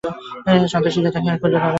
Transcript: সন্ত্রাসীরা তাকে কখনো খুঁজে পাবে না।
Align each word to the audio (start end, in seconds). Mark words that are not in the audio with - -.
সন্ত্রাসীরা 0.71 1.09
তাকে 1.09 1.23
কখনো 1.23 1.39
খুঁজে 1.41 1.53
পাবে 1.53 1.55
না। 1.55 1.69